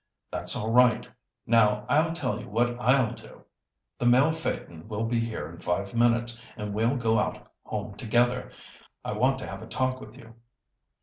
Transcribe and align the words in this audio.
"That's 0.31 0.55
all 0.55 0.71
right. 0.73 1.07
Now 1.45 1.85
I'll 1.87 2.11
tell 2.13 2.39
you 2.41 2.49
what 2.49 2.75
I'll 2.79 3.13
do. 3.13 3.43
The 3.99 4.07
mail 4.07 4.31
phaeton 4.31 4.87
will 4.87 5.05
be 5.05 5.19
here 5.19 5.47
in 5.47 5.59
five 5.59 5.93
minutes, 5.93 6.41
and 6.57 6.73
we'll 6.73 6.95
go 6.97 7.19
out 7.19 7.51
home 7.61 7.93
together. 7.93 8.51
I 9.05 9.11
want 9.13 9.37
to 9.37 9.45
have 9.47 9.61
a 9.61 9.67
talk 9.67 10.01
with 10.01 10.15
you. 10.17 10.33